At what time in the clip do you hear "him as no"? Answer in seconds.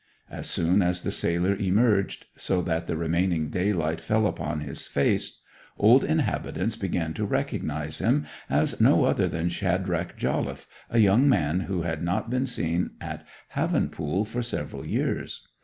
7.99-9.03